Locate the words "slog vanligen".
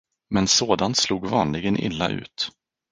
0.97-1.79